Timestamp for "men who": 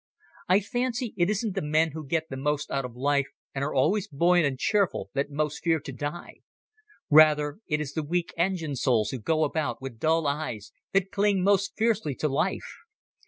1.61-2.03